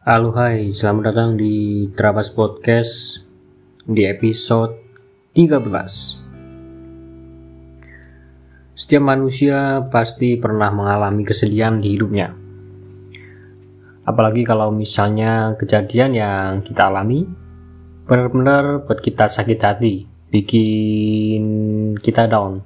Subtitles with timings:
[0.00, 3.20] Halo hai, selamat datang di Trabas Podcast
[3.84, 4.80] di episode
[5.36, 5.60] 13
[8.72, 12.32] Setiap manusia pasti pernah mengalami kesedihan di hidupnya.
[14.08, 17.28] Apalagi kalau misalnya kejadian yang kita alami
[18.08, 21.44] benar-benar buat kita sakit hati, bikin
[22.00, 22.64] kita down,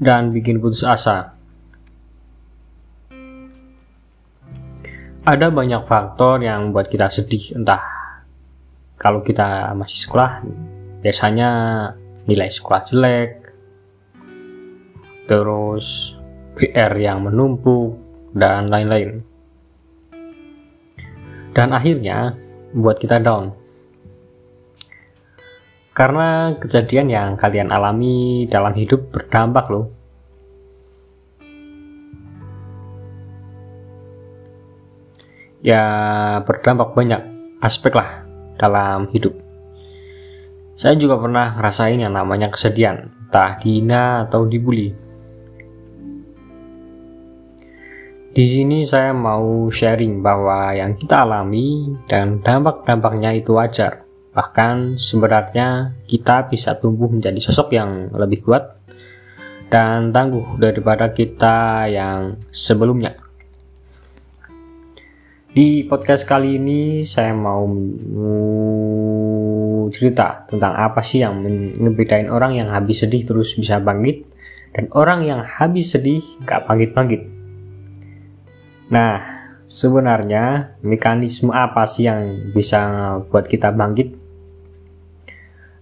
[0.00, 1.33] dan bikin putus asa
[5.24, 7.56] ada banyak faktor yang buat kita sedih.
[7.56, 7.80] Entah
[9.00, 10.44] kalau kita masih sekolah
[11.00, 11.50] biasanya
[12.28, 13.32] nilai sekolah jelek.
[15.24, 16.12] Terus
[16.60, 17.96] PR yang menumpuk
[18.36, 19.24] dan lain-lain.
[21.56, 22.36] Dan akhirnya
[22.76, 23.56] buat kita down.
[25.94, 30.03] Karena kejadian yang kalian alami dalam hidup berdampak loh
[35.64, 35.84] ya
[36.44, 37.24] berdampak banyak
[37.64, 38.28] aspek lah
[38.60, 39.32] dalam hidup.
[40.76, 44.92] Saya juga pernah ngerasain yang namanya kesedihan, entah dihina atau dibully.
[48.34, 54.02] Di sini saya mau sharing bahwa yang kita alami dan dampak-dampaknya itu wajar.
[54.34, 58.82] Bahkan sebenarnya kita bisa tumbuh menjadi sosok yang lebih kuat
[59.70, 63.23] dan tangguh daripada kita yang sebelumnya.
[65.54, 67.62] Di podcast kali ini saya mau
[69.86, 71.46] cerita tentang apa sih yang
[71.78, 74.26] ngebedain orang yang habis sedih terus bisa bangkit
[74.74, 77.22] dan orang yang habis sedih gak bangkit-bangkit.
[78.90, 79.22] Nah,
[79.70, 84.10] sebenarnya mekanisme apa sih yang bisa buat kita bangkit?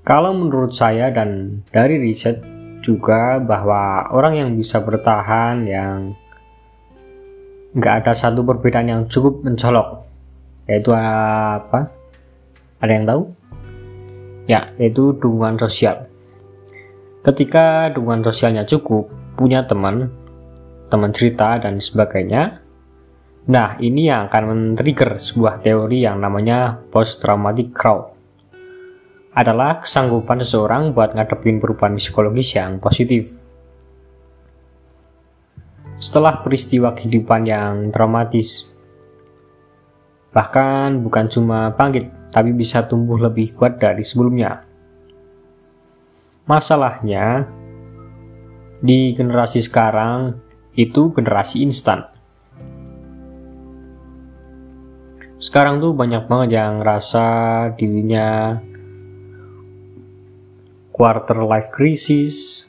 [0.00, 2.40] Kalau menurut saya dan dari riset
[2.80, 6.16] juga bahwa orang yang bisa bertahan yang
[7.78, 10.02] nggak ada satu perbedaan yang cukup mencolok.
[10.66, 11.94] Yaitu apa?
[12.82, 13.22] Ada yang tahu?
[14.50, 16.10] Ya yaitu dukungan sosial.
[17.22, 19.06] Ketika dukungan sosialnya cukup
[19.38, 20.10] punya teman
[20.90, 22.64] teman cerita dan sebagainya
[23.48, 28.12] nah ini yang akan men-trigger sebuah teori yang namanya post traumatic crowd.
[29.38, 33.47] Adalah kesanggupan seseorang buat ngadepin perubahan psikologis yang positif
[35.98, 38.70] setelah peristiwa kehidupan yang traumatis.
[40.30, 44.62] Bahkan bukan cuma bangkit, tapi bisa tumbuh lebih kuat dari sebelumnya.
[46.46, 47.50] Masalahnya,
[48.78, 50.38] di generasi sekarang
[50.78, 52.06] itu generasi instan.
[55.38, 57.26] Sekarang tuh banyak banget yang ngerasa
[57.74, 58.58] dirinya
[60.94, 62.66] quarter life crisis,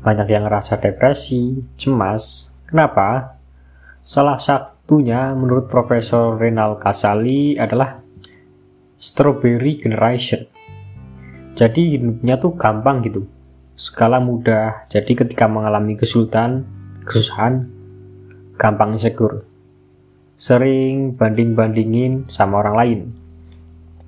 [0.00, 2.48] banyak yang ngerasa depresi, cemas.
[2.64, 3.36] Kenapa?
[4.00, 8.00] Salah satunya menurut Profesor Renal Kasali adalah
[8.96, 10.48] strawberry generation.
[11.52, 13.28] Jadi hidupnya tuh gampang gitu.
[13.76, 16.64] Skala mudah, jadi ketika mengalami kesulitan,
[17.04, 17.68] kesusahan,
[18.56, 19.44] gampang insecure.
[20.40, 23.00] Sering banding-bandingin sama orang lain.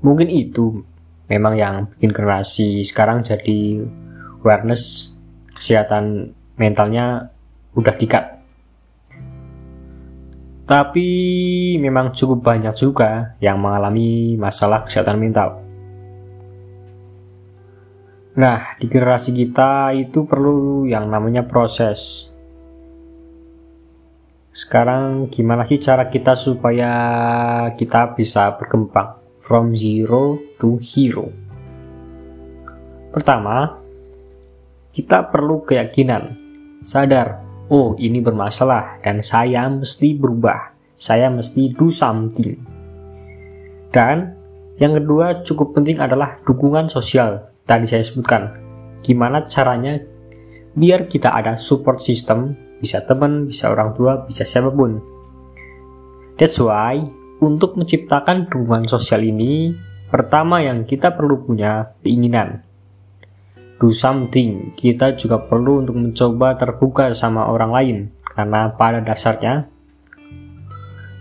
[0.00, 0.80] Mungkin itu
[1.28, 3.84] memang yang bikin generasi sekarang jadi
[4.40, 5.11] awareness
[5.54, 7.32] kesehatan mentalnya
[7.72, 8.24] udah dikat.
[10.62, 11.08] Tapi
[11.76, 15.58] memang cukup banyak juga yang mengalami masalah kesehatan mental.
[18.32, 22.32] Nah, di generasi kita itu perlu yang namanya proses.
[24.52, 26.92] Sekarang gimana sih cara kita supaya
[27.76, 31.28] kita bisa berkembang from zero to hero?
[33.12, 33.81] Pertama,
[34.92, 36.36] kita perlu keyakinan,
[36.84, 37.40] sadar,
[37.72, 42.60] oh ini bermasalah dan saya mesti berubah, saya mesti do something.
[43.88, 44.36] Dan
[44.76, 47.48] yang kedua cukup penting adalah dukungan sosial.
[47.64, 48.52] Tadi saya sebutkan,
[49.00, 49.96] gimana caranya
[50.76, 55.00] biar kita ada support system, bisa teman, bisa orang tua, bisa siapa pun.
[56.36, 57.00] That's why,
[57.40, 59.72] untuk menciptakan dukungan sosial ini,
[60.12, 62.71] pertama yang kita perlu punya keinginan
[63.82, 69.66] do something, kita juga perlu untuk mencoba terbuka sama orang lain, karena pada dasarnya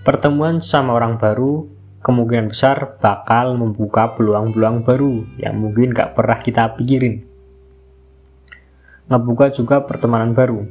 [0.06, 1.66] pertemuan sama orang baru
[2.06, 7.25] kemungkinan besar bakal membuka peluang-peluang baru yang mungkin gak pernah kita pikirin.
[9.10, 10.62] Ngebuka juga pertemanan baru,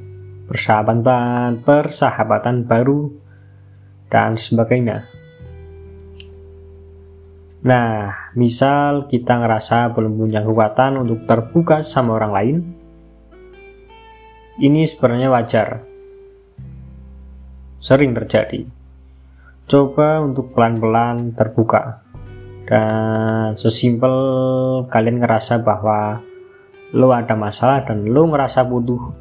[0.47, 3.11] persahabatan, persahabatan baru,
[4.07, 5.20] dan sebagainya.
[7.61, 12.57] Nah, misal kita ngerasa belum punya kekuatan untuk terbuka sama orang lain,
[14.61, 15.69] ini sebenarnya wajar.
[17.81, 18.65] Sering terjadi.
[19.71, 22.03] coba untuk pelan-pelan terbuka
[22.67, 24.11] dan sesimpel
[24.91, 26.19] kalian ngerasa bahwa
[26.91, 29.15] lo ada masalah dan lo ngerasa butuh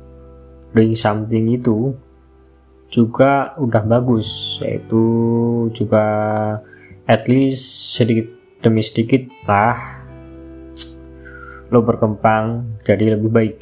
[0.73, 1.93] doing something itu
[2.89, 5.05] juga udah bagus yaitu
[5.69, 6.05] juga
[7.09, 8.29] at least sedikit
[8.61, 9.73] demi sedikit lah
[11.73, 13.57] lo berkembang jadi lebih baik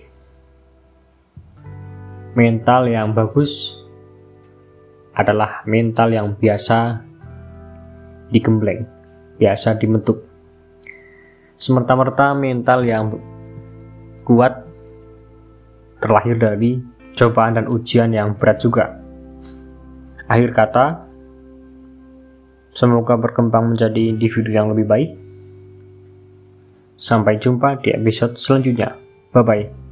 [2.35, 3.79] mental yang bagus
[5.15, 7.07] adalah mental yang biasa
[8.27, 8.83] digembleng
[9.39, 10.27] biasa dibentuk
[11.55, 13.15] semerta-merta mental yang
[14.27, 14.67] kuat
[16.03, 16.77] terlahir dari
[17.17, 18.93] cobaan dan ujian yang berat juga.
[20.29, 21.06] Akhir kata,
[22.77, 25.09] semoga berkembang menjadi individu yang lebih baik.
[26.93, 28.93] Sampai jumpa di episode selanjutnya.
[29.33, 29.86] Bye bye.